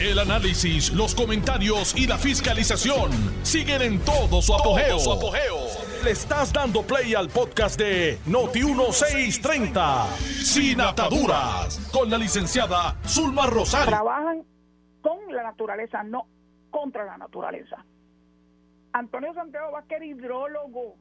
[0.00, 3.10] El análisis, los comentarios y la fiscalización
[3.42, 4.96] siguen en todo su apogeo.
[6.04, 10.06] Le estás dando play al podcast de Noti1630,
[10.44, 13.88] Sin Ataduras, con la licenciada Zulma Rosario.
[13.88, 14.44] Trabajan
[15.02, 16.28] con la naturaleza, no
[16.70, 17.84] contra la naturaleza.
[18.92, 20.94] Antonio Santiago Vázquez, hidrólogo.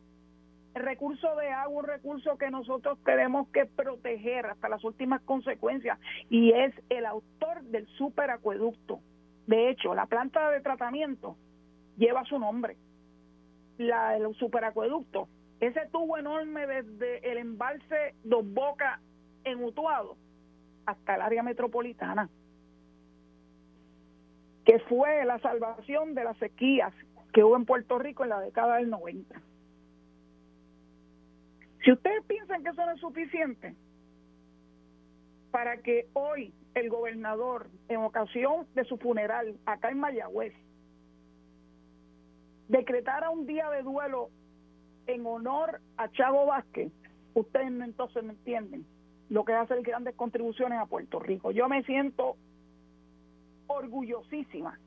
[0.77, 5.97] El recurso de agua, un recurso que nosotros tenemos que proteger hasta las últimas consecuencias,
[6.29, 8.99] y es el autor del superacueducto.
[9.47, 11.35] De hecho, la planta de tratamiento
[11.97, 12.77] lleva su nombre,
[13.79, 15.27] la del superacueducto.
[15.61, 18.99] Ese tubo enorme desde el embalse Dos Bocas
[19.45, 20.15] en Utuado
[20.85, 22.29] hasta el área metropolitana,
[24.63, 26.93] que fue la salvación de las sequías
[27.33, 29.41] que hubo en Puerto Rico en la década del 90.
[31.87, 33.73] Si ustedes piensan que eso no es suficiente
[35.51, 40.53] para que hoy el gobernador, en ocasión de su funeral acá en Mayagüez,
[42.67, 44.31] decretara un día de duelo
[45.05, 46.91] en honor a Chago Vázquez,
[47.35, 48.85] ustedes entonces no entienden
[49.29, 51.51] lo que es hacer grandes contribuciones a Puerto Rico.
[51.51, 52.35] Yo me siento
[53.67, 54.77] orgullosísima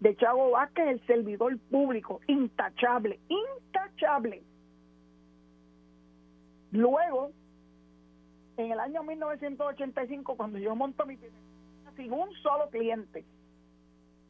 [0.00, 4.42] de Chago Vázquez, el servidor público, intachable, intachable.
[6.72, 7.30] Luego,
[8.56, 11.18] en el año 1985, cuando yo monto mi
[11.96, 13.24] sin un solo cliente,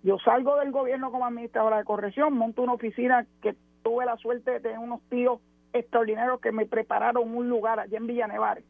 [0.03, 3.55] yo salgo del gobierno como administradora de corrección, monto una oficina que
[3.85, 5.41] tuve la suerte de tener unos tíos
[5.73, 8.65] extraordinarios que me prepararon un lugar allá en Villanevares.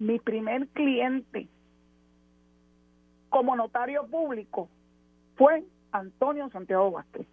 [0.00, 1.48] Mi primer cliente
[3.28, 4.68] como notario público
[5.36, 7.26] fue Antonio Santiago Vázquez.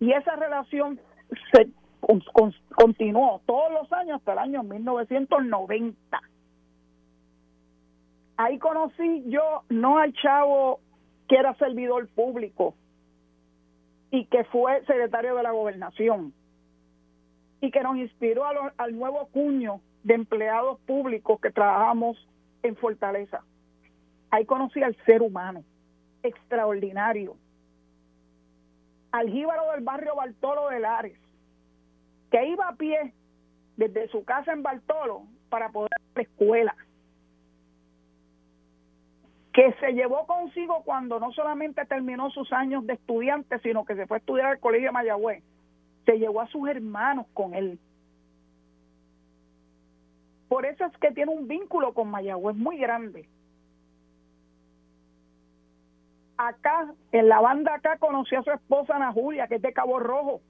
[0.00, 0.98] Y esa relación
[1.52, 1.68] se
[2.74, 6.20] continuó todos los años hasta el año 1990.
[8.36, 10.80] Ahí conocí yo no al chavo
[11.28, 12.74] que era servidor público
[14.10, 16.32] y que fue secretario de la gobernación
[17.60, 18.44] y que nos inspiró
[18.78, 22.16] al nuevo cuño de empleados públicos que trabajamos
[22.62, 23.44] en Fortaleza.
[24.30, 25.62] Ahí conocí al ser humano,
[26.22, 27.36] extraordinario.
[29.12, 31.18] Al jíbaro del barrio Bartolo de Lares,
[32.30, 33.12] que iba a pie
[33.76, 36.76] desde su casa en Bartolo para poder ir a la escuela.
[39.52, 44.06] Que se llevó consigo cuando no solamente terminó sus años de estudiante, sino que se
[44.06, 45.42] fue a estudiar al colegio de Mayagüez.
[46.06, 47.78] Se llevó a sus hermanos con él
[50.50, 53.28] por eso es que tiene un vínculo con Mayagüez muy grande.
[56.42, 59.98] Acá, en la banda acá, conocí a su esposa Ana Julia, que es de Cabo
[59.98, 60.40] Rojo.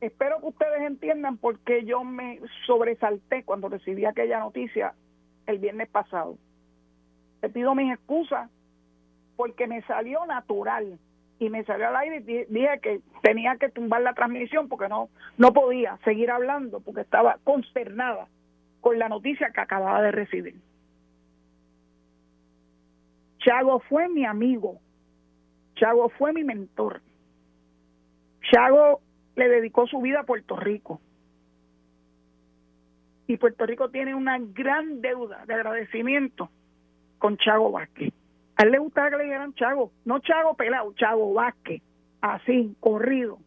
[0.00, 4.94] Espero que ustedes entiendan por qué yo me sobresalté cuando recibí aquella noticia
[5.46, 6.38] el viernes pasado.
[7.40, 8.48] Te pido mis excusas
[9.34, 11.00] porque me salió natural
[11.40, 15.08] y me salió al aire y dije que tenía que tumbar la transmisión porque no
[15.38, 18.28] no podía seguir hablando porque estaba consternada
[18.80, 20.54] con la noticia que acababa de recibir.
[23.46, 24.80] Chago fue mi amigo.
[25.76, 27.00] Chago fue mi mentor.
[28.50, 29.00] Chago
[29.36, 31.00] le dedicó su vida a Puerto Rico.
[33.28, 36.50] Y Puerto Rico tiene una gran deuda de agradecimiento
[37.18, 38.12] con Chago Vázquez.
[38.56, 41.82] A él le gustaba que le dijeran Chago, no Chago pelado, Chago Vázquez,
[42.20, 43.38] así, corrido.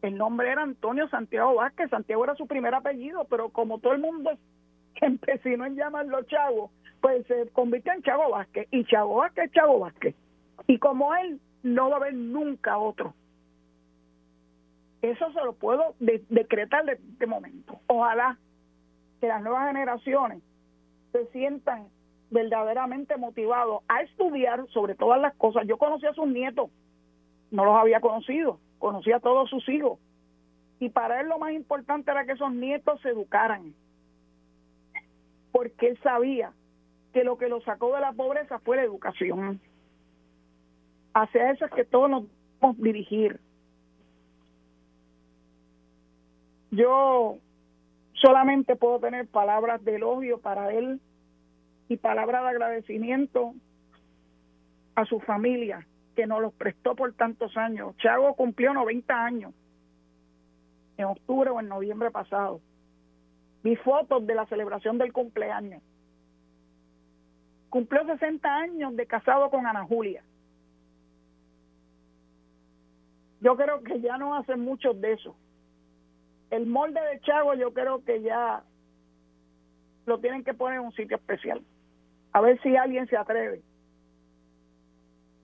[0.00, 4.00] El nombre era Antonio Santiago Vázquez, Santiago era su primer apellido, pero como todo el
[4.00, 4.30] mundo
[4.94, 10.14] empecinó en llamarlo Chago, pues se convirtió en Chago Vázquez, y Chago Vázquez, Chago Vázquez.
[10.66, 13.14] Y como él, no va a haber nunca otro.
[15.02, 17.80] Eso se lo puedo decretar de este momento.
[17.86, 18.38] Ojalá
[19.20, 20.42] que las nuevas generaciones
[21.12, 21.88] se sientan
[22.30, 25.66] verdaderamente motivado a estudiar sobre todas las cosas.
[25.66, 26.70] Yo conocí a sus nietos,
[27.50, 29.98] no los había conocido, conocí a todos sus hijos.
[30.78, 33.74] Y para él lo más importante era que esos nietos se educaran,
[35.52, 36.52] porque él sabía
[37.12, 39.60] que lo que lo sacó de la pobreza fue la educación.
[41.14, 42.24] Hacia eso es que todos nos
[42.60, 43.40] debemos dirigir.
[46.70, 47.38] Yo
[48.12, 51.00] solamente puedo tener palabras de elogio para él
[51.88, 53.54] y palabra de agradecimiento
[54.94, 57.96] a su familia que nos los prestó por tantos años.
[57.96, 59.54] Chago cumplió 90 años
[60.96, 62.60] en octubre o en noviembre pasado.
[63.62, 65.82] Vi fotos de la celebración del cumpleaños.
[67.70, 70.22] Cumplió 60 años de casado con Ana Julia.
[73.40, 75.34] Yo creo que ya no hacen muchos de eso.
[76.50, 78.64] el molde de Chago yo creo que ya
[80.04, 81.62] lo tienen que poner en un sitio especial.
[82.32, 83.62] A ver si alguien se atreve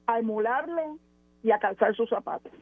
[0.08, 0.98] a emularlo
[1.44, 2.52] y a calzar sus zapatos.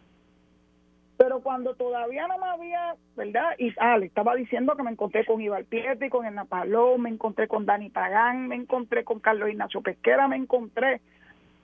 [1.25, 3.55] Pero cuando todavía no me había, ¿verdad?
[3.57, 7.49] Y ah, estaba diciendo que me encontré con Ibar Pietri, con Erna Paló, me encontré
[7.49, 11.01] con Dani Pagán, me encontré con Carlos Ignacio Pesquera, me encontré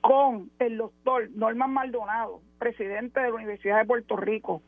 [0.01, 4.63] con el doctor Norman Maldonado, presidente de la Universidad de Puerto Rico,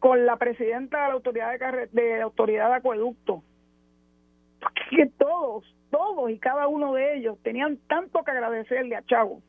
[0.00, 3.44] con la presidenta de la autoridad de, de autoridad de acueducto,
[4.90, 9.40] que todos, todos y cada uno de ellos tenían tanto que agradecerle a Chavo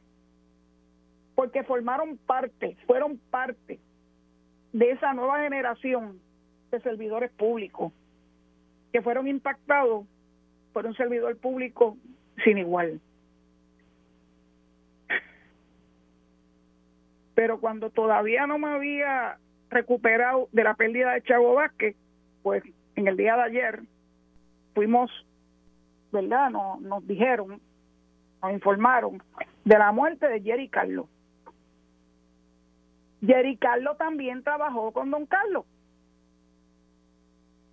[1.34, 3.80] porque formaron parte, fueron parte
[4.74, 6.20] de esa nueva generación
[6.72, 7.94] de servidores públicos
[8.92, 10.06] que fueron impactados
[10.74, 11.98] por un servidor público
[12.44, 13.00] sin igual.
[17.36, 19.38] Pero cuando todavía no me había
[19.70, 21.96] recuperado de la pérdida de Chavo Vázquez,
[22.42, 22.64] pues
[22.96, 23.82] en el día de ayer
[24.74, 25.12] fuimos,
[26.12, 26.50] ¿verdad?
[26.50, 27.62] Nos, nos dijeron,
[28.42, 29.22] nos informaron
[29.66, 31.08] de la muerte de Jerry Carlos.
[33.26, 35.66] Jerry Carlos también trabajó con don Carlos.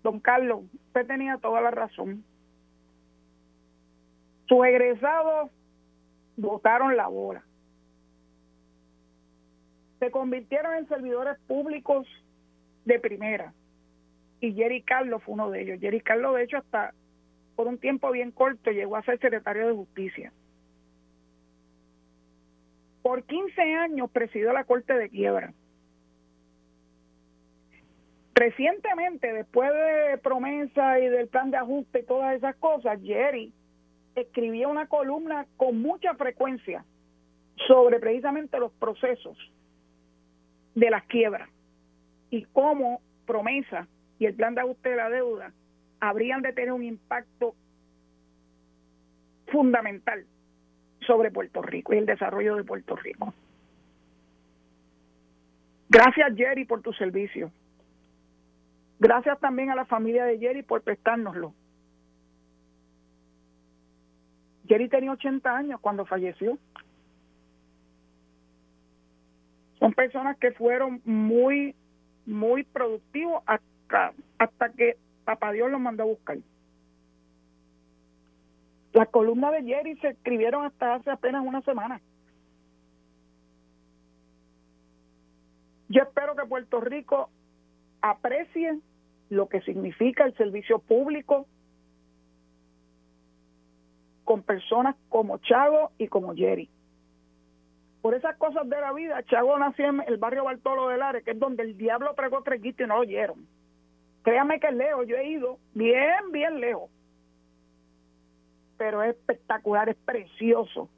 [0.02, 2.24] Don Carlos, usted tenía toda la razón.
[4.46, 5.50] Sus egresados
[6.36, 7.42] votaron la bola.
[9.98, 12.06] Se convirtieron en servidores públicos
[12.84, 13.54] de primera.
[14.40, 15.80] Y Jerry Carlos fue uno de ellos.
[15.80, 16.92] Jerry Carlos, de hecho, hasta
[17.56, 20.32] por un tiempo bien corto llegó a ser secretario de justicia.
[23.04, 25.52] Por 15 años presidió la Corte de Quiebra.
[28.34, 33.52] Recientemente, después de promesa y del plan de ajuste y todas esas cosas, Jerry
[34.14, 36.82] escribía una columna con mucha frecuencia
[37.68, 39.36] sobre precisamente los procesos
[40.74, 41.50] de las quiebras
[42.30, 43.86] y cómo promesa
[44.18, 45.52] y el plan de ajuste de la deuda
[46.00, 47.54] habrían de tener un impacto
[49.48, 50.24] fundamental
[51.06, 53.32] sobre Puerto Rico y el desarrollo de Puerto Rico.
[55.88, 57.50] Gracias Jerry por tu servicio.
[58.98, 61.54] Gracias también a la familia de Jerry por prestárnoslo.
[64.66, 66.58] Jerry tenía 80 años cuando falleció.
[69.78, 71.74] Son personas que fueron muy,
[72.24, 76.38] muy productivos hasta, hasta que Papá Dios los mandó a buscar.
[78.94, 82.00] Las columnas de Jerry se escribieron hasta hace apenas una semana.
[85.88, 87.28] Yo espero que Puerto Rico
[88.00, 88.78] aprecie
[89.30, 91.48] lo que significa el servicio público
[94.22, 96.70] con personas como Chago y como Jerry.
[98.00, 101.32] Por esas cosas de la vida, Chago nació en el barrio Bartolo de Lares, que
[101.32, 103.44] es donde el diablo pregó tres y no lo oyeron.
[104.22, 106.93] Créame que lejos, yo he ido bien, bien lejos
[108.76, 110.88] pero es espectacular, es precioso.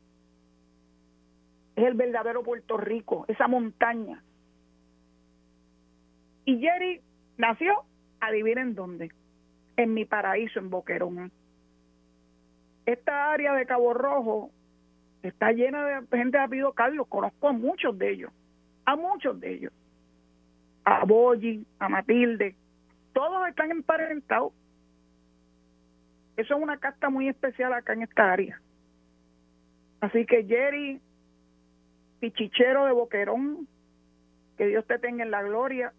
[1.74, 4.22] Es el verdadero Puerto Rico, esa montaña.
[6.44, 7.00] Y Jerry
[7.36, 7.84] nació,
[8.20, 9.10] adivinen dónde,
[9.76, 11.32] en mi paraíso, en Boquerón.
[12.86, 14.50] Esta área de Cabo Rojo
[15.22, 18.32] está llena de gente de apellido Carlos, conozco a muchos de ellos,
[18.84, 19.72] a muchos de ellos.
[20.84, 22.54] A Boyi, a Matilde,
[23.12, 24.52] todos están emparentados
[26.36, 28.60] eso es una casta muy especial acá en esta área.
[30.00, 31.00] Así que Jerry,
[32.20, 33.66] pichichero de Boquerón,
[34.58, 35.92] que Dios te tenga en la gloria.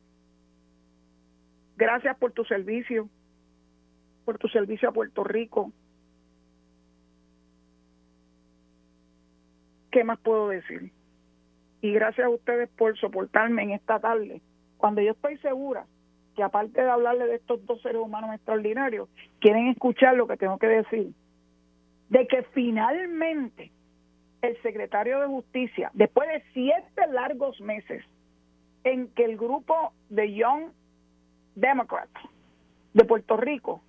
[1.76, 3.10] Gracias por tu servicio,
[4.26, 5.72] por tu servicio a Puerto Rico.
[9.92, 10.92] ¿Qué más puedo decir?
[11.82, 14.42] Y gracias a ustedes por soportarme en esta tarde,
[14.78, 15.86] cuando yo estoy segura
[16.38, 20.60] que aparte de hablarle de estos dos seres humanos extraordinarios, quieren escuchar lo que tengo
[20.60, 21.12] que decir.
[22.10, 23.72] De que finalmente
[24.44, 28.06] el secretario de Justicia, después de siete largos meses
[28.84, 30.70] en que el grupo de Young
[31.56, 32.14] Democrats
[32.94, 33.82] de Puerto Rico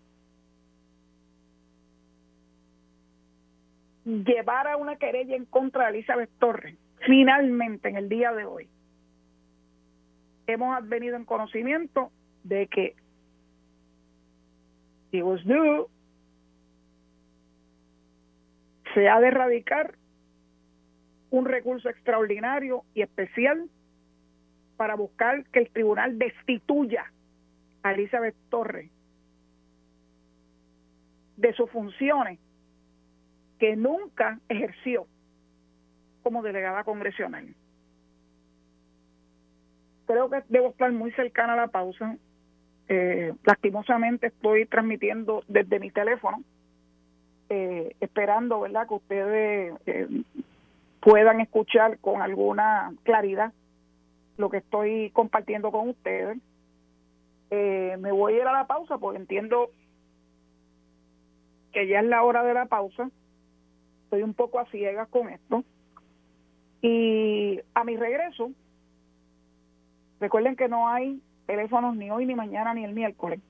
[4.07, 8.69] llevara una querella en contra de Elizabeth Torres, finalmente en el día de hoy
[10.47, 12.11] hemos venido en conocimiento
[12.45, 12.95] de que
[15.23, 15.43] was
[18.95, 19.95] se ha de erradicar
[21.31, 23.69] un recurso extraordinario y especial
[24.77, 27.13] para buscar que el tribunal destituya
[27.83, 28.91] a Elizabeth Torres
[31.37, 32.39] de sus funciones
[33.59, 35.07] que nunca ejerció
[36.23, 37.55] como delegada congresional.
[40.07, 42.17] Creo que debo estar muy cercana a la pausa
[42.89, 46.43] Eh, lastimosamente estoy transmitiendo desde mi teléfono,
[47.51, 50.09] eh, esperando, ¿verdad?, que ustedes eh,
[51.01, 53.53] puedan escuchar con alguna claridad
[54.39, 56.39] lo que estoy compartiendo con ustedes.
[57.51, 59.71] me voy a ir a la pausa porque entiendo
[61.73, 63.11] que ya es la hora de la pausa.
[64.05, 65.65] Estoy un poco a ciegas con esto.
[66.81, 68.53] Y a mi regreso,
[70.21, 73.41] recuerden que no hay teléfonos ni hoy, ni mañana, ni el miércoles.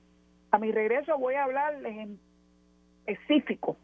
[0.51, 2.19] A mi regreso voy a hablarles en
[3.05, 3.75] específico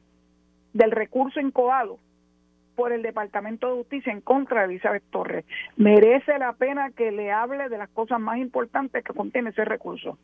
[0.74, 2.00] del recurso incoado
[2.75, 5.45] por el Departamento de Justicia en contra de Elizabeth Torres.
[5.75, 10.17] Merece la pena que le hable de las cosas más importantes que contiene ese recurso.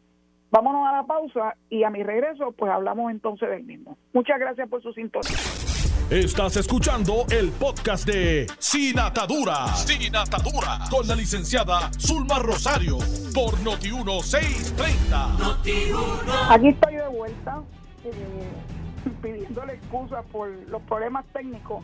[0.51, 3.98] Vámonos a la pausa y a mi regreso pues hablamos entonces del mismo.
[4.13, 5.38] Muchas gracias por su sintonía.
[6.11, 9.67] Estás escuchando el podcast de Sin Atadura.
[9.67, 10.79] Sin Atadura.
[10.89, 12.97] Con la licenciada Zulma Rosario.
[13.33, 16.49] Por Noti1630.
[16.49, 17.63] Aquí estoy de vuelta.
[18.03, 18.11] Eh,
[19.21, 21.81] pidiéndole excusas por los problemas técnicos.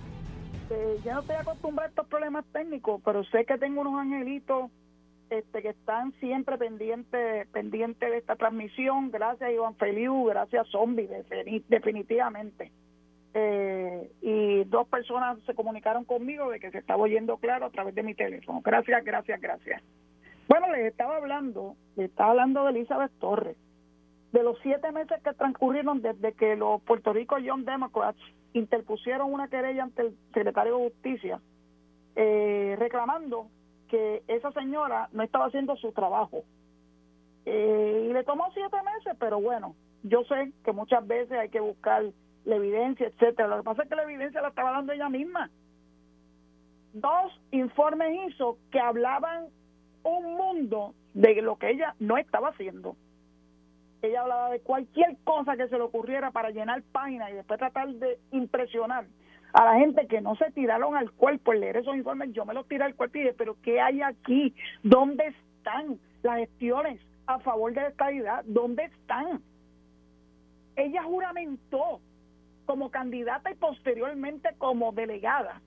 [0.72, 4.70] Eh, ya no estoy acostumbrado a estos problemas técnicos, pero sé que tengo unos angelitos
[5.30, 9.10] este, que están siempre pendientes pendiente de esta transmisión.
[9.10, 10.26] Gracias, Iván Feliu.
[10.26, 11.08] Gracias, Zombie,
[11.70, 12.74] definitivamente.
[13.40, 17.94] Eh, y dos personas se comunicaron conmigo de que se estaba oyendo claro a través
[17.94, 18.62] de mi teléfono.
[18.64, 19.84] Gracias, gracias, gracias.
[20.48, 23.56] Bueno, les estaba hablando, les estaba hablando de Elizabeth Torres,
[24.32, 28.18] de los siete meses que transcurrieron desde que los Puerto Rico Young Democrats
[28.54, 31.40] interpusieron una querella ante el secretario de Justicia
[32.16, 33.50] eh, reclamando
[33.88, 36.42] que esa señora no estaba haciendo su trabajo.
[37.46, 41.60] Eh, y le tomó siete meses, pero bueno, yo sé que muchas veces hay que
[41.60, 42.04] buscar
[42.48, 43.50] la evidencia, etcétera.
[43.50, 45.52] Lo que pasa es que la evidencia la estaba dando ella misma.
[46.94, 49.48] Dos informes hizo que hablaban
[50.04, 52.96] un mundo de lo que ella no estaba haciendo.
[54.02, 57.90] Ella hablaba de cualquier cosa que se le ocurriera para llenar páginas y después tratar
[57.90, 59.06] de impresionar
[59.52, 62.32] a la gente que no se tiraron al cuerpo el leer esos informes.
[62.32, 64.56] Yo me los tiré al cuerpo y dije, pero ¿qué hay aquí?
[64.84, 68.46] ¿Dónde están las gestiones a favor de la estabilidad?
[68.46, 69.42] ¿Dónde están?
[70.78, 72.00] Ella juramentó
[72.68, 75.62] como candidata y posteriormente como delegada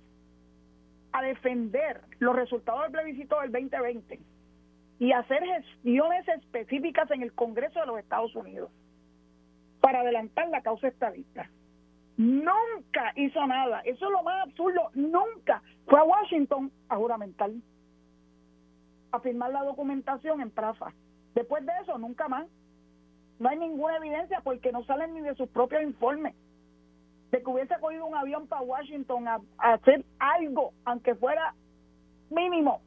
[1.12, 4.20] a defender los resultados del plebiscito del 2020
[5.00, 8.70] y hacer gestiones específicas en el Congreso de los Estados Unidos
[9.80, 11.50] para adelantar la causa estadista.
[12.18, 13.80] Nunca hizo nada.
[13.80, 14.90] Eso es lo más absurdo.
[14.92, 17.50] Nunca fue a Washington a juramentar,
[19.10, 20.92] a firmar la documentación en Prafa.
[21.34, 22.46] Después de eso, nunca más.
[23.38, 26.34] No hay ninguna evidencia porque no salen ni de sus propios informes
[27.30, 31.54] de que hubiese cogido un avión para Washington a, hacer algo, aunque fuera
[32.30, 32.80] mínimo,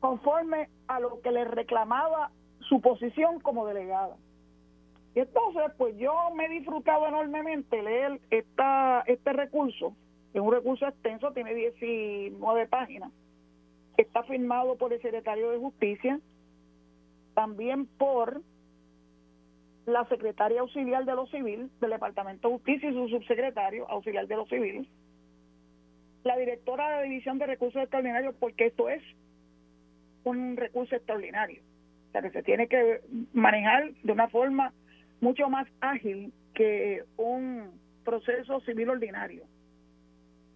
[0.00, 2.30] conforme a lo que le reclamaba
[2.60, 4.16] su posición como delegada.
[5.14, 9.94] Y entonces, pues yo me he disfrutado enormemente leer esta, este recurso,
[10.34, 13.10] es un recurso extenso, tiene 19 páginas,
[13.96, 16.20] está firmado por el secretario de Justicia,
[17.34, 18.42] también por
[19.88, 24.36] la secretaria auxiliar de lo civil del Departamento de Justicia y su subsecretario auxiliar de
[24.36, 24.86] lo civil,
[26.24, 29.02] la directora de la División de Recursos Extraordinarios, porque esto es
[30.24, 31.62] un recurso extraordinario,
[32.08, 33.00] o sea que se tiene que
[33.32, 34.74] manejar de una forma
[35.22, 37.70] mucho más ágil que un
[38.04, 39.44] proceso civil ordinario.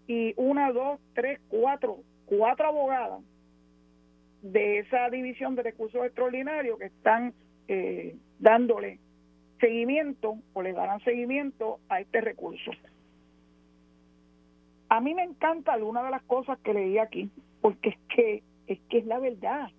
[0.07, 3.23] Y una, dos, tres, cuatro, cuatro abogadas
[4.43, 7.33] de esa división de recursos extraordinarios que están
[7.69, 8.99] eh, dándole
[9.63, 12.73] seguimiento o le darán seguimiento a este recurso.
[14.89, 17.31] A mí me encanta alguna de las cosas que leí aquí,
[17.63, 19.71] porque es que es que es la verdad.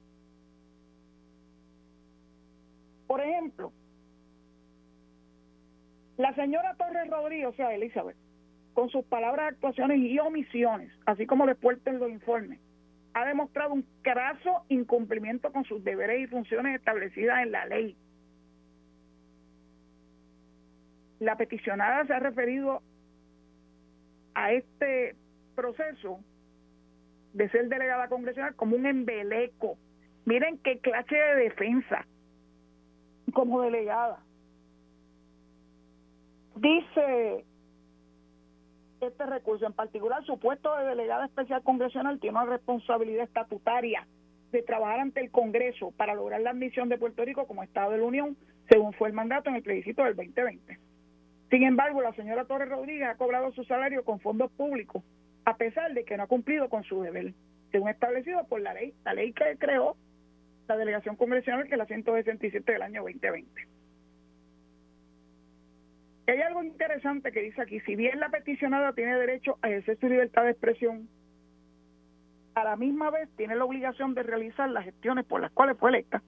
[3.08, 3.72] Por ejemplo,
[6.18, 8.16] la señora Torres Rodríguez, o sea, Elizabeth,
[8.74, 12.60] con sus palabras, actuaciones y omisiones, así como después en los informes,
[13.14, 17.98] ha demostrado un craso incumplimiento con sus deberes y funciones establecidas en la ley
[21.24, 22.82] la peticionada se ha referido
[24.36, 25.16] a este
[25.56, 26.20] proceso
[27.34, 29.78] de ser delegada congresional como un embeleco.
[30.26, 32.06] Miren qué clase de defensa
[33.34, 34.20] como delegada.
[36.56, 37.46] Dice
[39.02, 44.08] este recurso, en particular su puesto de delegada especial congresional tiene una responsabilidad estatutaria
[44.52, 47.98] de trabajar ante el Congreso para lograr la admisión de Puerto Rico como Estado de
[47.98, 48.38] la Unión,
[48.70, 50.80] según fue el mandato en el plebiscito del 2020.
[51.54, 55.04] Sin embargo, la señora Torres Rodríguez ha cobrado su salario con fondos públicos,
[55.46, 57.36] a pesar de que no ha cumplido con su deber,
[57.72, 59.96] según establecido por la ley, la ley que creó
[60.68, 63.68] la delegación congresional, que es la 167 del año 2020.
[66.26, 70.08] Hay algo interesante que dice aquí, si bien la peticionada tiene derecho a ejercer su
[70.08, 71.08] libertad de expresión,
[72.56, 75.92] a la misma vez tiene la obligación de realizar las gestiones por las cuales fue
[75.92, 76.24] electa,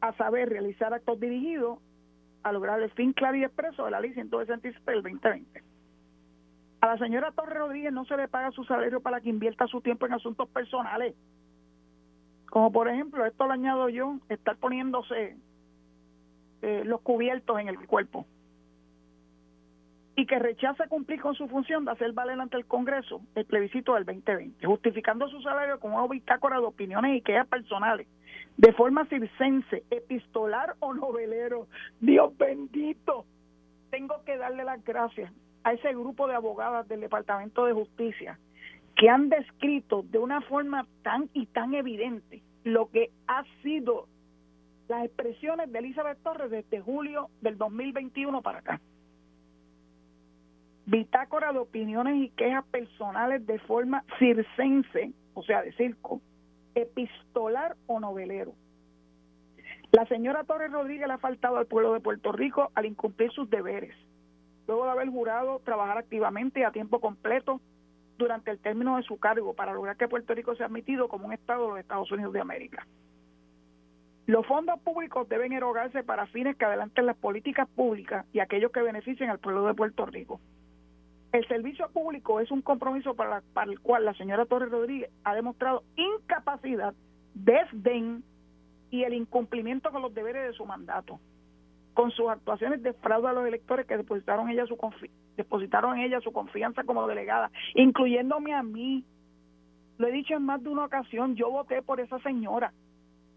[0.00, 1.80] a saber, realizar actos dirigidos
[2.42, 5.62] a lograr el fin claro y expreso de la ley 167 del 2020.
[6.80, 9.80] A la señora Torres Rodríguez no se le paga su salario para que invierta su
[9.80, 11.14] tiempo en asuntos personales.
[12.48, 15.36] Como por ejemplo, esto lo añado yo, estar poniéndose
[16.62, 18.26] eh, los cubiertos en el cuerpo
[20.20, 23.94] y que rechaza cumplir con su función de hacer valer ante el Congreso el plebiscito
[23.94, 28.06] del 2020, justificando su salario como una bitácora de opiniones y quejas personales,
[28.58, 31.68] de forma circense, epistolar o novelero.
[32.00, 33.24] Dios bendito,
[33.88, 35.32] tengo que darle las gracias
[35.64, 38.38] a ese grupo de abogadas del Departamento de Justicia
[38.96, 44.06] que han descrito de una forma tan y tan evidente lo que ha sido
[44.86, 48.80] las expresiones de Elizabeth Torres desde julio del 2021 para acá
[50.86, 56.20] bitácora de opiniones y quejas personales de forma circense, o sea, de circo,
[56.74, 58.54] epistolar o novelero.
[59.92, 63.50] La señora Torres Rodríguez le ha faltado al pueblo de Puerto Rico al incumplir sus
[63.50, 63.94] deberes,
[64.66, 67.60] luego de haber jurado trabajar activamente y a tiempo completo
[68.16, 71.32] durante el término de su cargo para lograr que Puerto Rico sea admitido como un
[71.32, 72.86] Estado de los Estados Unidos de América.
[74.26, 78.82] Los fondos públicos deben erogarse para fines que adelanten las políticas públicas y aquellos que
[78.82, 80.40] beneficien al pueblo de Puerto Rico.
[81.32, 85.34] El servicio público es un compromiso para, para el cual la señora Torres Rodríguez ha
[85.34, 86.92] demostrado incapacidad,
[87.34, 88.24] desdén
[88.90, 91.20] y el incumplimiento con los deberes de su mandato.
[91.94, 94.50] Con sus actuaciones defrauda a los electores que depositaron,
[95.36, 99.04] depositaron en ella su confianza como delegada, incluyéndome a mí.
[99.98, 102.72] Lo he dicho en más de una ocasión, yo voté por esa señora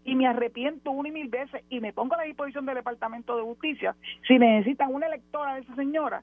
[0.04, 3.36] y me arrepiento una y mil veces y me pongo a la disposición del Departamento
[3.36, 3.94] de Justicia
[4.26, 6.22] si necesitan una electora de esa señora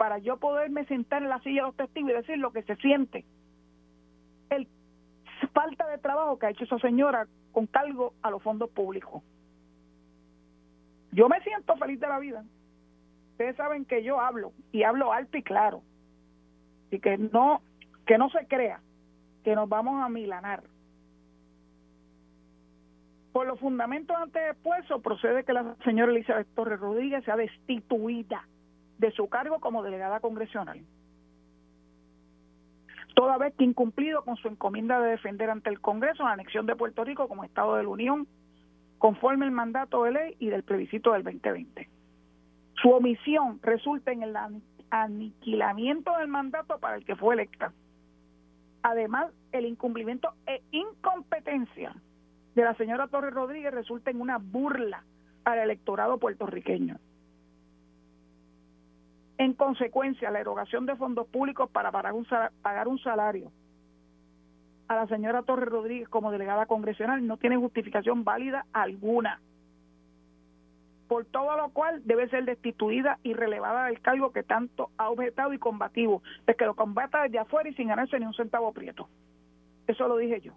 [0.00, 2.74] para yo poderme sentar en la silla de los testigos y decir lo que se
[2.76, 3.22] siente.
[4.48, 4.66] El
[5.52, 9.22] falta de trabajo que ha hecho esa señora con cargo a los fondos públicos.
[11.12, 12.42] Yo me siento feliz de la vida.
[13.32, 15.82] Ustedes saben que yo hablo y hablo alto y claro.
[16.90, 17.60] Y que no
[18.06, 18.80] que no se crea
[19.44, 20.62] que nos vamos a milanar.
[23.34, 28.46] Por los fundamentos antes expuestos, procede que la señora Elizabeth Torres Rodríguez sea destituida
[29.00, 30.82] de su cargo como delegada congresional.
[33.14, 36.76] Toda vez que incumplido con su encomienda de defender ante el Congreso la anexión de
[36.76, 38.28] Puerto Rico como Estado de la Unión,
[38.98, 41.88] conforme el mandato de ley y del plebiscito del 2020.
[42.74, 44.36] Su omisión resulta en el
[44.90, 47.72] aniquilamiento del mandato para el que fue electa.
[48.82, 51.94] Además, el incumplimiento e incompetencia
[52.54, 55.04] de la señora Torres Rodríguez resulta en una burla
[55.44, 56.98] al electorado puertorriqueño.
[59.40, 63.50] En consecuencia, la erogación de fondos públicos para pagar un salario,
[64.86, 69.40] a la señora Torres Rodríguez como delegada congresional no tiene justificación válida alguna.
[71.08, 75.54] Por todo lo cual debe ser destituida y relevada del cargo que tanto ha objetado
[75.54, 79.08] y combativo, de que lo combata desde afuera y sin ganarse ni un centavo prieto.
[79.86, 80.52] Eso lo dije yo.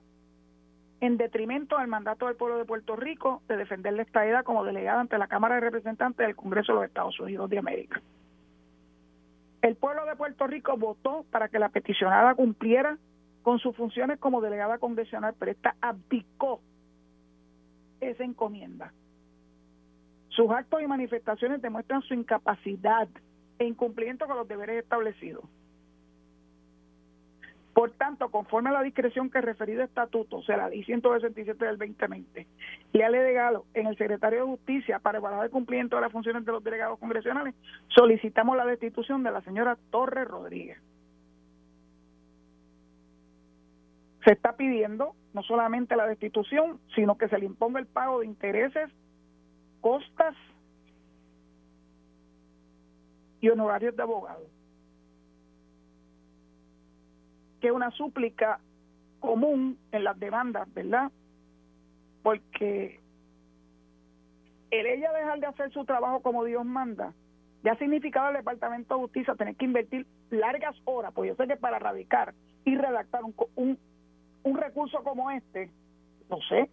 [0.99, 4.99] En detrimento al mandato del pueblo de Puerto Rico de defender la estadía como delegada
[4.99, 8.01] ante la Cámara de Representantes del Congreso de los Estados Unidos de América.
[9.63, 12.97] El pueblo de Puerto Rico votó para que la peticionada cumpliera
[13.43, 16.59] con sus funciones como delegada congresional, pero esta abdicó
[18.01, 18.91] esa encomienda.
[20.27, 23.07] Sus actos y manifestaciones demuestran su incapacidad
[23.57, 25.45] e incumplimiento con los deberes establecidos.
[27.83, 31.77] Por tanto, conforme a la discreción que referido estatuto, o sea, la ley 167 del
[31.77, 32.47] 2020,
[32.93, 36.45] le ha delegado en el secretario de Justicia para evaluar el cumplimiento de las funciones
[36.45, 37.53] de los delegados congresionales,
[37.89, 40.77] solicitamos la destitución de la señora Torres Rodríguez.
[44.23, 48.27] Se está pidiendo no solamente la destitución, sino que se le imponga el pago de
[48.27, 48.89] intereses,
[49.81, 50.37] costas
[53.41, 54.52] y honorarios de abogados
[57.63, 58.59] que es una súplica
[59.21, 61.09] común en las demandas, ¿verdad?
[62.21, 62.99] Porque
[64.69, 67.13] el ella dejar de hacer su trabajo como Dios manda,
[67.63, 71.47] ya ha significado al Departamento de Justicia tener que invertir largas horas, pues yo sé
[71.47, 72.33] que para radicar
[72.65, 73.79] y redactar un, un,
[74.43, 75.71] un recurso como este,
[76.29, 76.69] no sé,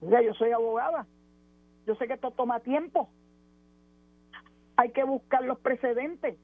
[0.00, 1.06] Mira, yo soy abogada,
[1.86, 3.10] yo sé que esto toma tiempo,
[4.74, 6.38] hay que buscar los precedentes,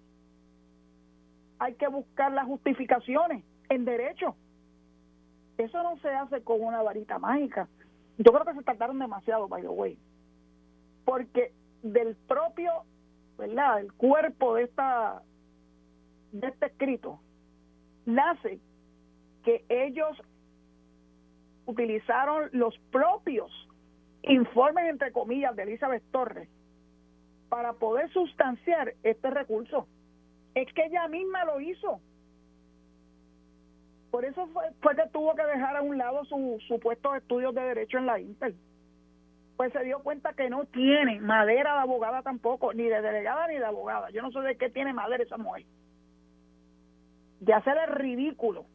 [1.59, 4.37] hay que buscar las justificaciones en derecho.
[5.59, 7.69] Eso no se hace con una varita mágica.
[8.19, 9.99] yo creo que se tardaron demasiado, by the way,
[11.05, 12.85] porque del propio,
[13.39, 13.81] ¿verdad?
[13.81, 15.23] El cuerpo de esta
[16.33, 17.21] de este escrito
[18.07, 18.59] nace
[19.45, 20.21] que ellos
[21.67, 23.51] utilizaron los propios
[24.23, 26.49] informes entre comillas de Elizabeth Torres
[27.49, 29.87] para poder sustanciar este recurso.
[30.55, 32.01] Es que ella misma lo hizo.
[34.15, 37.63] Por eso fue, fue que tuvo que dejar a un lado sus supuestos estudios de
[37.63, 38.55] derecho en la Inter
[39.57, 43.57] pues se dio cuenta que no tiene madera de abogada tampoco, ni de delegada ni
[43.57, 44.11] de abogada.
[44.11, 45.65] Yo no sé de qué tiene madera esa mujer.
[47.41, 48.67] De hacer ridículo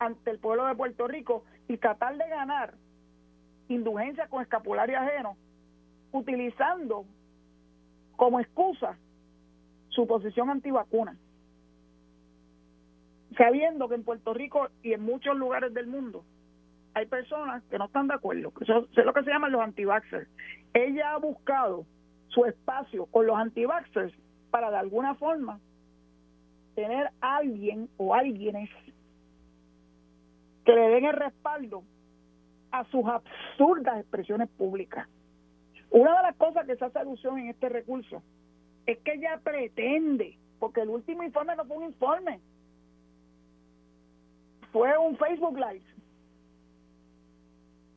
[0.00, 2.74] ante el pueblo de Puerto Rico y tratar de ganar
[3.68, 5.36] indulgencia con escapulario ajeno,
[6.10, 7.04] utilizando
[8.16, 8.98] como excusa
[9.90, 11.16] su posición antivacuna.
[13.36, 16.24] Sabiendo que en Puerto Rico y en muchos lugares del mundo
[16.94, 20.28] hay personas que no están de acuerdo, eso, es lo que se llaman los anti-vaxxers.
[20.74, 21.86] Ella ha buscado
[22.28, 24.12] su espacio con los anti-vaxxers
[24.50, 25.60] para de alguna forma
[26.74, 28.68] tener alguien o alguienes
[30.64, 31.84] que le den el respaldo
[32.72, 35.08] a sus absurdas expresiones públicas.
[35.90, 38.22] Una de las cosas que se hace alusión en este recurso
[38.86, 42.40] es que ella pretende, porque el último informe no fue un informe,
[44.72, 45.90] fue un Facebook Live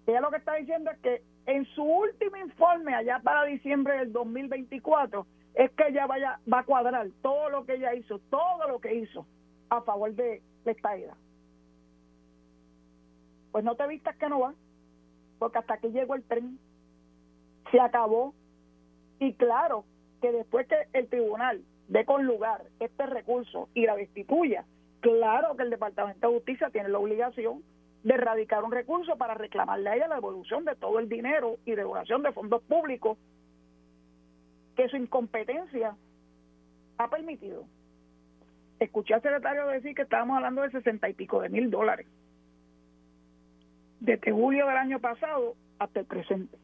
[0.05, 4.11] ella lo que está diciendo es que en su último informe, allá para diciembre del
[4.11, 8.79] 2024, es que ella vaya, va a cuadrar todo lo que ella hizo, todo lo
[8.79, 9.25] que hizo
[9.69, 11.15] a favor de la estadía.
[13.51, 14.53] Pues no te vistas que no va,
[15.39, 16.59] porque hasta que llegó el tren,
[17.71, 18.33] se acabó.
[19.19, 19.85] Y claro
[20.21, 24.65] que después que el tribunal dé con lugar este recurso y la destituya,
[25.03, 27.61] claro que el Departamento de Justicia tiene la obligación
[28.03, 31.75] de erradicar un recurso para reclamarle a ella la devolución de todo el dinero y
[31.75, 33.17] devolución de fondos públicos
[34.75, 35.95] que su incompetencia
[36.97, 37.65] ha permitido.
[38.79, 42.07] Escuché al secretario decir que estábamos hablando de sesenta y pico de mil dólares
[43.99, 46.57] desde julio del año pasado hasta el presente.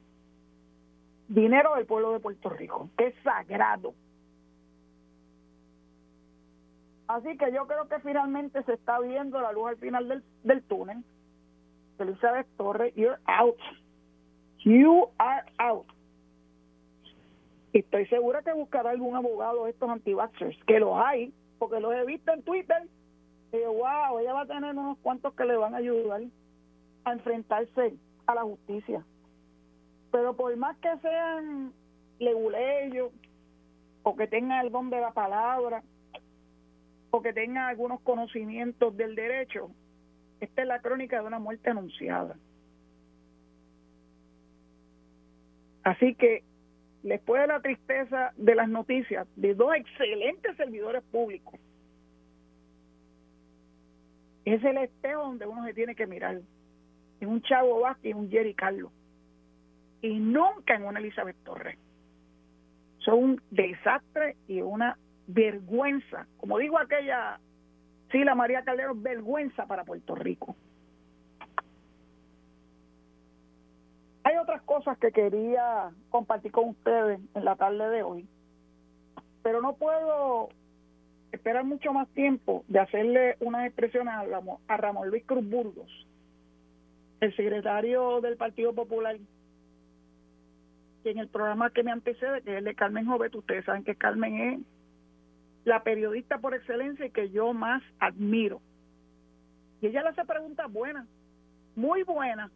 [1.28, 3.93] Dinero del pueblo de Puerto Rico, que es sagrado.
[7.10, 10.62] Así que yo creo que finalmente se está viendo la luz al final del, del
[10.62, 11.04] túnel
[11.98, 13.58] Elizabeth Torres, you're out.
[14.60, 15.88] You are out.
[17.74, 20.15] Y estoy segura que buscará algún abogado de estos anti
[20.67, 22.88] que los hay, porque los he visto en Twitter.
[23.54, 26.22] Y wow, ella va a tener unos cuantos que le van a ayudar
[27.06, 27.95] a enfrentarse
[28.28, 29.04] a la justicia.
[30.12, 31.74] Pero por más que sean
[32.19, 33.12] leguleyos,
[34.04, 35.82] o que tengan el don de la palabra,
[37.12, 39.72] o que tengan algunos conocimientos del derecho,
[40.39, 42.36] esta es la crónica de una muerte anunciada.
[45.84, 46.43] Así que,
[47.04, 51.60] después de la tristeza de las noticias de dos excelentes servidores públicos,
[54.45, 56.41] es el espejo donde uno se tiene que mirar.
[57.19, 58.91] En un Chavo Vázquez y un Jerry Carlos.
[60.02, 61.78] Y nunca en una Elizabeth Torres.
[63.00, 64.98] Son un desastre y una
[65.30, 66.28] vergüenza.
[66.38, 67.39] Como digo aquella
[68.12, 70.56] Sí, la María Calderón, vergüenza para Puerto Rico.
[74.24, 78.28] Hay otras cosas que quería compartir con ustedes en la tarde de hoy,
[79.44, 80.50] pero no puedo
[81.32, 84.13] esperar mucho más tiempo de hacerle unas expresiones
[84.68, 86.08] a, Ramón Luis Cruz Burgos,
[87.22, 89.18] el secretario del Partido Popular,
[91.04, 93.96] que en el programa que me antecede, que es de Carmen Jovet, ustedes saben que
[93.96, 94.60] Carmen es
[95.70, 98.60] la periodista por excelencia y que yo más admiro.
[99.82, 101.08] Y ella le hace preguntas buenas,
[101.76, 102.52] muy buenas.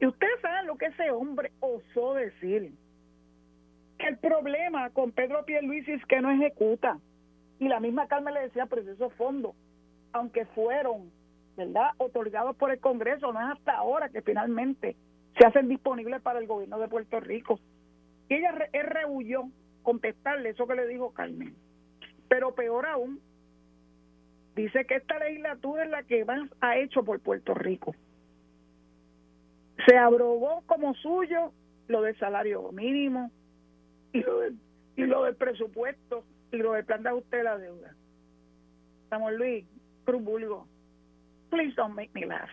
[0.00, 2.72] Y ustedes saben lo que ese hombre osó decir.
[3.98, 6.98] Que el problema con Pedro Pierluisi es que no ejecuta.
[7.60, 9.54] Y la misma Carmen le decía, pero esos fondos,
[10.12, 11.12] aunque fueron,
[11.56, 14.96] ¿verdad?, otorgados por el Congreso, no es hasta ahora que finalmente
[15.38, 17.60] se hacen disponibles para el gobierno de Puerto Rico.
[18.28, 19.44] Y ella re, rehuyó
[19.84, 21.54] contestarle eso que le dijo Carmen.
[22.28, 23.20] Pero peor aún,
[24.56, 27.94] dice que esta legislatura es la que más ha hecho por Puerto Rico.
[29.86, 31.52] Se abrogó como suyo
[31.86, 33.30] lo del salario mínimo
[34.12, 34.40] y lo
[35.22, 37.94] del, presupuesto y lo del plan de ajuste de la deuda.
[39.10, 39.64] Samuel Luis
[40.04, 40.66] Cruz Bulgo,
[41.50, 42.50] please don't make me laugh.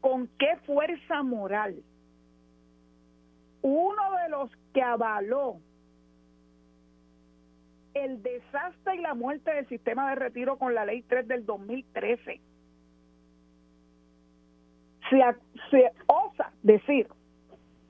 [0.00, 1.82] ¿Con qué fuerza moral
[3.68, 5.56] uno de los que avaló
[7.94, 12.40] el desastre y la muerte del sistema de retiro con la ley 3 del 2013
[15.10, 15.20] se,
[15.72, 17.08] se osa decir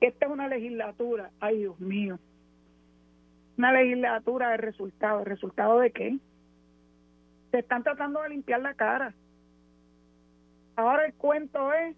[0.00, 2.18] que esta es una legislatura, ay Dios mío,
[3.58, 5.20] una legislatura de resultado.
[5.20, 6.16] ¿El resultado de qué?
[7.50, 9.12] Se están tratando de limpiar la cara.
[10.76, 11.94] Ahora el cuento es,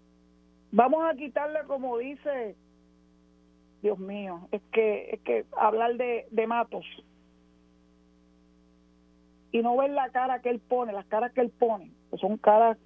[0.73, 2.57] vamos a quitarle como dice,
[3.81, 6.85] Dios mío, es que, es que hablar de, de Matos
[9.51, 12.37] y no ver la cara que él pone, las caras que él pone, pues son
[12.37, 12.77] caras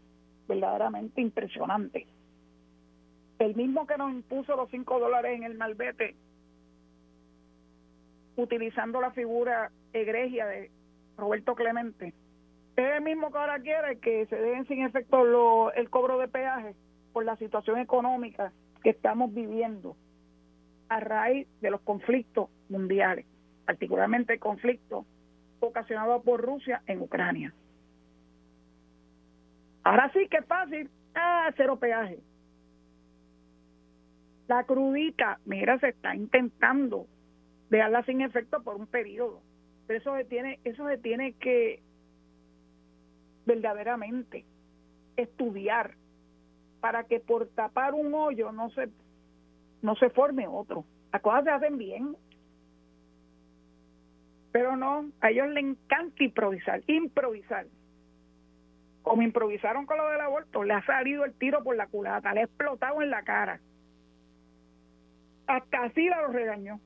[0.47, 2.07] verdaderamente impresionantes.
[3.39, 6.15] El mismo que nos impuso los cinco dólares en el malvete,
[8.35, 10.71] utilizando la figura egregia de
[11.17, 12.13] Roberto Clemente,
[12.75, 16.75] es el mismo que ahora quiere que se dejen sin efecto el cobro de peaje
[17.11, 18.51] por la situación económica
[18.81, 19.95] que estamos viviendo
[20.93, 23.25] a raíz de los conflictos mundiales,
[23.65, 25.05] particularmente el conflicto
[25.59, 27.53] ocasionado por Rusia en Ucrania.
[29.83, 32.19] Ahora sí que es fácil, ah, cero peaje.
[34.47, 37.07] La crudita, mira, se está intentando
[37.69, 39.41] dejarla sin efecto por un periodo.
[39.87, 41.81] Pero eso se tiene, eso se tiene que
[43.45, 44.45] verdaderamente
[45.17, 45.95] estudiar
[46.81, 48.89] para que por tapar un hoyo no se
[49.83, 50.85] no se forme otro.
[51.11, 52.15] Las cosas se hacen bien.
[54.51, 57.67] Pero no, a ellos les encanta improvisar, improvisar.
[59.01, 62.41] Como improvisaron con lo del aborto, le ha salido el tiro por la culata, le
[62.41, 63.59] ha explotado en la cara.
[65.47, 66.79] Hasta así la lo regañó.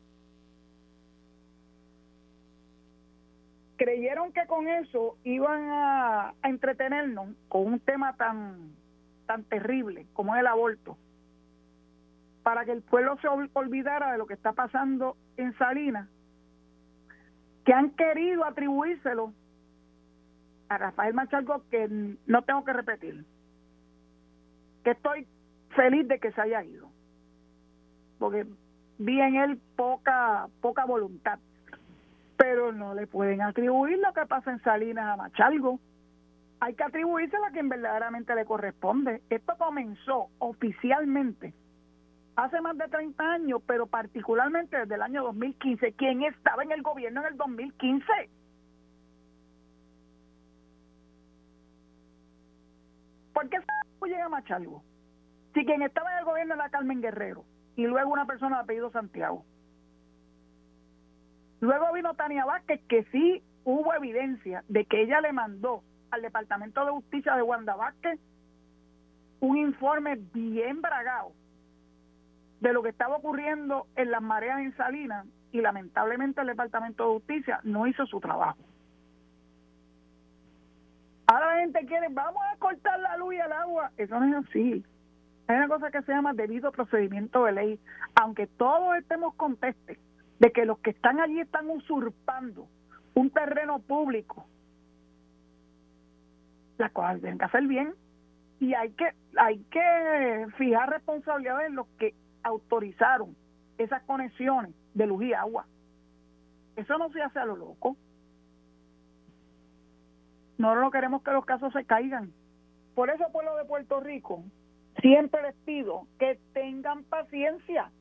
[3.77, 8.71] Creyeron que con eso iban a, entretenernos con un tema tan,
[9.27, 10.97] tan terrible como el aborto,
[12.47, 16.07] para que el pueblo se olvidara de lo que está pasando en Salinas
[17.65, 19.33] que han querido atribuírselo
[20.69, 21.89] a Rafael Machalgo que
[22.25, 23.25] no tengo que repetir.
[24.85, 25.27] Que estoy
[25.75, 26.87] feliz de que se haya ido.
[28.17, 28.47] Porque
[28.97, 31.39] vi en él poca poca voluntad.
[32.37, 35.81] Pero no le pueden atribuir lo que pasa en Salinas a Machalgo.
[36.61, 39.21] Hay que atribuírselo a quien verdaderamente le corresponde.
[39.29, 41.53] Esto comenzó oficialmente
[42.37, 45.93] hace más de 30 años, pero particularmente desde el año 2015.
[45.93, 48.05] ¿Quién estaba en el gobierno en el 2015?
[53.33, 54.83] ¿Por qué se llega Machalgo?
[55.53, 57.43] Si quien estaba en el gobierno era Carmen Guerrero
[57.75, 59.43] y luego una persona de apellido Santiago.
[61.59, 66.85] Luego vino Tania Vázquez, que sí hubo evidencia de que ella le mandó al Departamento
[66.85, 68.19] de Justicia de Wanda Vázquez
[69.39, 71.33] un informe bien bragado
[72.59, 77.13] de lo que estaba ocurriendo en las mareas en Salinas y lamentablemente el Departamento de
[77.15, 78.59] Justicia no hizo su trabajo.
[81.27, 83.91] Ahora la gente quiere, vamos a cortar la luz y el agua.
[83.97, 84.85] Eso no es así.
[85.47, 87.79] Hay una cosa que se llama debido procedimiento de ley.
[88.15, 89.99] Aunque todos estemos contestes
[90.39, 92.67] de que los que están allí están usurpando
[93.13, 94.45] un terreno público,
[96.77, 97.93] las cosas tienen que hacer bien
[98.59, 103.35] y hay que hay que fijar responsabilidades en los que autorizaron
[103.77, 105.65] esas conexiones de luz y agua.
[106.75, 107.97] Eso no se hace a lo loco.
[110.57, 112.31] No lo queremos que los casos se caigan.
[112.95, 114.43] Por eso, pueblo de Puerto Rico,
[115.01, 117.91] siempre les pido que tengan paciencia,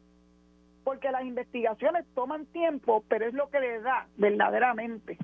[0.84, 5.18] porque las investigaciones toman tiempo, pero es lo que les da verdaderamente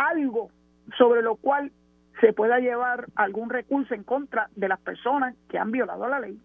[0.00, 0.50] algo
[0.96, 1.72] sobre lo cual
[2.20, 6.38] se pueda llevar algún recurso en contra de las personas que han violado la ley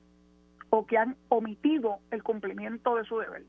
[0.70, 3.44] o que han omitido el cumplimiento de su deber.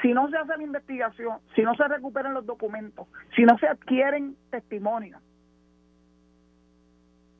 [0.00, 3.68] Si no se hace la investigación, si no se recuperan los documentos, si no se
[3.68, 5.22] adquieren testimonios,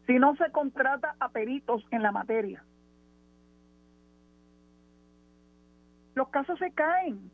[0.06, 2.64] si no se contrata a peritos en la materia,
[6.14, 7.30] los casos se caen.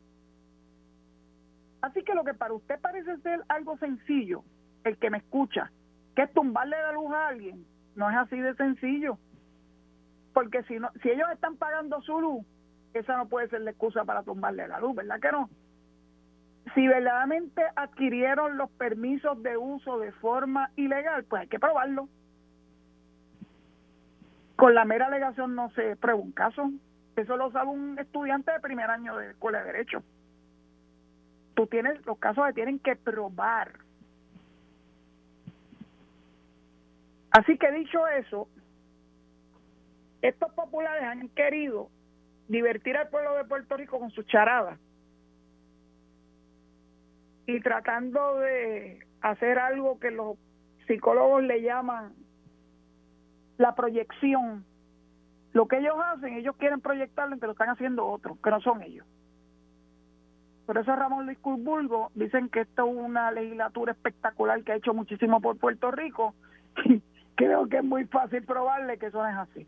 [1.81, 4.43] Así que lo que para usted parece ser algo sencillo,
[4.83, 5.71] el que me escucha,
[6.19, 9.17] que tumbarle la luz a alguien no es así de sencillo.
[10.33, 12.45] Porque si, no, si ellos están pagando su luz,
[12.93, 15.49] esa no puede ser la excusa para tumbarle la luz, ¿verdad que no?
[16.75, 22.09] Si verdaderamente adquirieron los permisos de uso de forma ilegal, pues hay que probarlo.
[24.57, 26.69] Con la mera alegación no se prueba un caso.
[27.15, 30.03] Eso lo sabe un estudiante de primer año de escuela de derecho.
[31.53, 33.88] Tú tienes los casos que tienen que probar
[37.31, 38.47] Así que dicho eso,
[40.21, 41.89] estos populares han querido
[42.47, 44.77] divertir al pueblo de Puerto Rico con su charada
[47.45, 50.37] y tratando de hacer algo que los
[50.87, 52.13] psicólogos le llaman
[53.57, 54.65] la proyección.
[55.53, 59.05] Lo que ellos hacen, ellos quieren proyectarlo lo están haciendo otros, que no son ellos.
[60.65, 64.93] Por eso Ramón Luis Curbulgo dicen que esto es una legislatura espectacular que ha hecho
[64.93, 66.35] muchísimo por Puerto Rico.
[67.39, 69.65] Creo que es muy fácil probarle que eso no es así.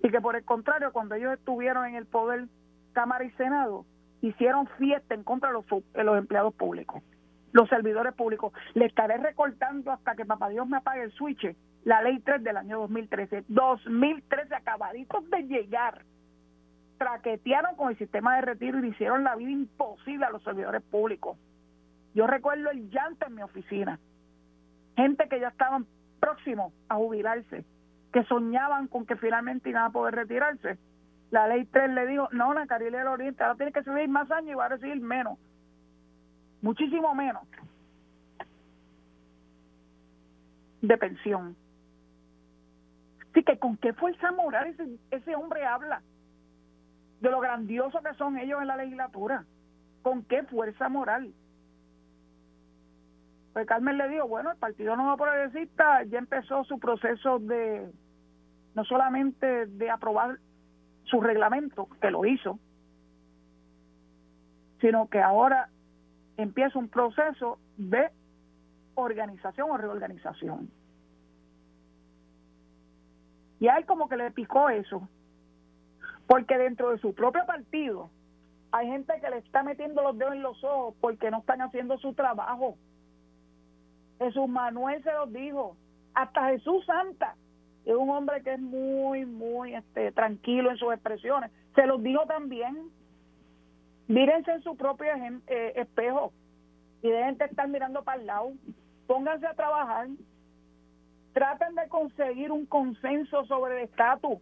[0.00, 2.46] Y que por el contrario, cuando ellos estuvieron en el poder
[2.92, 3.84] Cámara y Senado,
[4.20, 7.02] hicieron fiesta en contra de los, de los empleados públicos,
[7.50, 8.52] los servidores públicos.
[8.74, 12.56] Le estaré recortando hasta que papá Dios me apague el switch la ley 3 del
[12.56, 13.46] año 2013.
[13.48, 16.04] 2013 acabaditos de llegar.
[16.96, 20.82] Traquetearon con el sistema de retiro y le hicieron la vida imposible a los servidores
[20.82, 21.36] públicos.
[22.14, 23.98] Yo recuerdo el llanto en mi oficina.
[24.94, 25.84] Gente que ya estaban
[26.18, 27.64] próximos a jubilarse,
[28.12, 30.78] que soñaban con que finalmente iban a poder retirarse.
[31.30, 34.30] La ley 3 le dijo, no, la Caribe del Oriente, ahora tiene que subir más
[34.30, 35.38] años y va a recibir menos.
[36.62, 37.42] Muchísimo menos
[40.80, 41.56] de pensión.
[43.30, 46.02] Así que con qué fuerza moral ese, ese hombre habla
[47.20, 49.44] de lo grandioso que son ellos en la legislatura.
[50.02, 51.32] ¿Con qué fuerza moral?
[53.58, 57.90] Pues Carmen le dijo, bueno, el Partido Nuevo Progresista ya empezó su proceso de,
[58.76, 60.38] no solamente de aprobar
[61.06, 62.60] su reglamento, que lo hizo,
[64.80, 65.70] sino que ahora
[66.36, 68.12] empieza un proceso de
[68.94, 70.70] organización o reorganización.
[73.58, 75.08] Y hay como que le picó eso.
[76.28, 78.08] Porque dentro de su propio partido
[78.70, 81.98] hay gente que le está metiendo los dedos en los ojos porque no están haciendo
[81.98, 82.76] su trabajo.
[84.18, 85.76] Jesús Manuel se los dijo.
[86.14, 87.36] Hasta Jesús Santa,
[87.84, 92.26] es un hombre que es muy, muy este, tranquilo en sus expresiones, se los dijo
[92.26, 92.90] también.
[94.08, 95.08] Mírense en su propio
[95.46, 96.32] eh, espejo
[97.02, 98.52] y dejen de estar mirando para el lado.
[99.06, 100.08] Pónganse a trabajar
[101.38, 104.38] traten de conseguir un consenso sobre el estatus.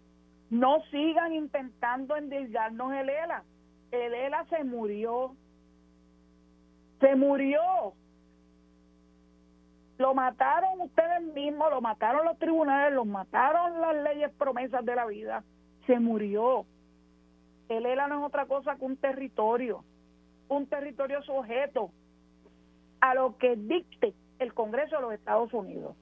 [0.49, 3.45] No sigan intentando endilgarnos el ELA.
[3.91, 5.37] El ELA se murió.
[7.01, 7.93] Se murió.
[10.07, 15.05] Lo mataron ustedes mismos, lo mataron los tribunales, lo mataron las leyes promesas de la
[15.05, 15.43] vida.
[15.89, 16.65] Se murió.
[17.69, 19.83] El ELA no es otra cosa que un territorio,
[20.47, 21.91] un territorio sujeto
[23.01, 25.97] a lo que dicte el Congreso de los Estados Unidos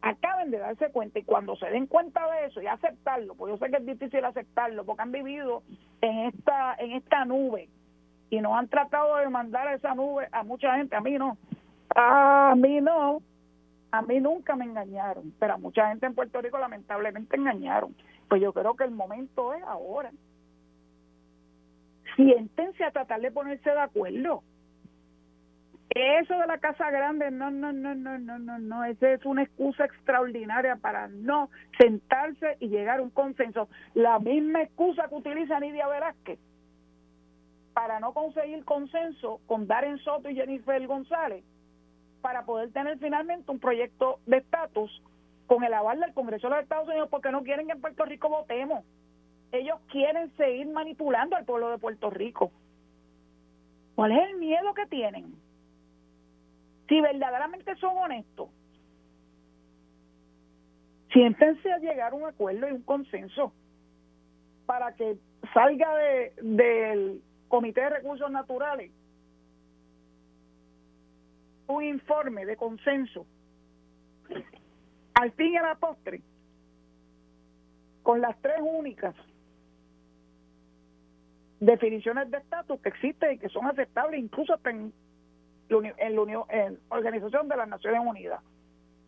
[0.00, 3.58] acaben de darse cuenta y cuando se den cuenta de eso y aceptarlo, porque yo
[3.58, 5.62] sé que es difícil aceptarlo, porque han vivido
[6.00, 7.68] en esta en esta nube
[8.30, 11.36] y nos han tratado de mandar a esa nube a mucha gente, a mí no,
[11.94, 13.22] a mí no,
[13.90, 17.94] a mí nunca me engañaron, pero a mucha gente en Puerto Rico lamentablemente engañaron.
[18.28, 20.12] Pues yo creo que el momento es ahora.
[22.16, 24.42] Siéntense a tratar de ponerse de acuerdo
[25.90, 29.42] eso de la casa grande, no, no, no, no, no, no, no, esa es una
[29.42, 31.50] excusa extraordinaria para no
[31.80, 33.68] sentarse y llegar a un consenso.
[33.94, 36.38] La misma excusa que utiliza Nidia Velázquez
[37.74, 41.44] para no conseguir consenso con Darren Soto y Jennifer González
[42.20, 45.02] para poder tener finalmente un proyecto de estatus
[45.46, 48.04] con el aval del Congreso de los Estados Unidos porque no quieren que en Puerto
[48.04, 48.84] Rico votemos.
[49.52, 52.52] Ellos quieren seguir manipulando al pueblo de Puerto Rico.
[53.96, 55.34] ¿Cuál es el miedo que tienen?
[56.90, 58.50] si verdaderamente son honestos,
[61.12, 63.52] siéntense a llegar a un acuerdo y un consenso
[64.66, 65.16] para que
[65.54, 68.90] salga de, del Comité de Recursos Naturales
[71.70, 73.26] un informe de consenso
[75.14, 76.22] al fin y a la postre
[78.02, 79.14] con las tres únicas
[81.60, 84.92] definiciones de estatus que existen y que son aceptables incluso en
[85.68, 88.42] la en Organización de las Naciones Unidas.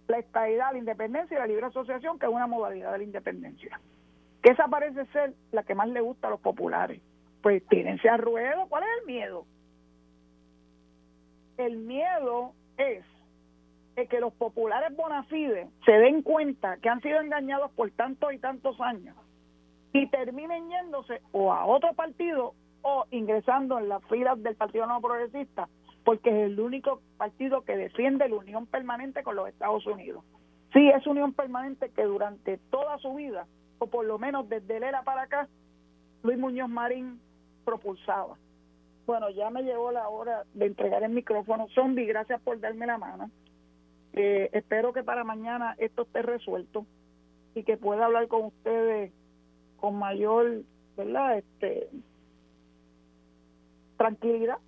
[0.06, 3.80] La estabilidad, la independencia y la libre asociación, que es una modalidad de la independencia.
[4.42, 7.00] Que esa parece ser la que más le gusta a los populares.
[7.42, 8.66] Pues tírense a ruedo.
[8.68, 9.46] ¿Cuál es el miedo?
[11.56, 12.52] El miedo
[12.82, 18.32] es que los populares bona fide se den cuenta que han sido engañados por tantos
[18.32, 19.16] y tantos años
[19.92, 25.00] y terminen yéndose o a otro partido o ingresando en las filas del Partido No
[25.00, 25.68] Progresista
[26.04, 30.24] porque es el único partido que defiende la unión permanente con los Estados Unidos.
[30.72, 33.46] Sí, es unión permanente que durante toda su vida,
[33.78, 35.48] o por lo menos desde el era para acá,
[36.22, 37.20] Luis Muñoz Marín
[37.64, 38.36] propulsaba.
[39.06, 41.68] Bueno, ya me llegó la hora de entregar el micrófono.
[41.74, 43.30] Zombie, gracias por darme la mano.
[44.12, 46.86] Eh, espero que para mañana esto esté resuelto
[47.54, 49.12] y que pueda hablar con ustedes
[49.76, 50.62] con mayor,
[50.96, 51.38] ¿verdad?
[51.38, 51.88] Este,
[53.96, 54.58] tranquilidad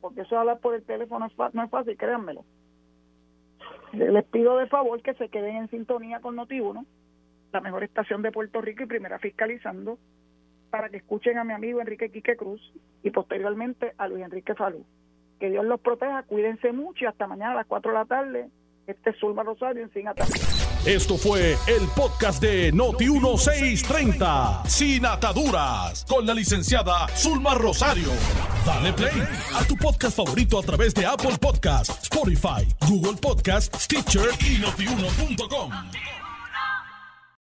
[0.00, 2.44] porque eso hablar por el teléfono no es fácil, créanmelo.
[3.92, 6.84] Les pido de favor que se queden en sintonía con Notiuno
[7.52, 9.98] la mejor estación de Puerto Rico y primera fiscalizando,
[10.70, 12.60] para que escuchen a mi amigo Enrique Quique Cruz
[13.02, 14.84] y posteriormente a Luis Enrique Falú.
[15.40, 18.48] Que Dios los proteja, cuídense mucho y hasta mañana a las 4 de la tarde.
[18.86, 20.68] Este es Zulma Rosario en Sin Ataduras.
[20.86, 28.08] Esto fue el podcast de Noti1630, Sin Ataduras, con la licenciada Zulma Rosario.
[28.64, 29.22] Dale play
[29.54, 36.17] a tu podcast favorito a través de Apple Podcasts, Spotify, Google Podcasts, Stitcher y notiuno.com.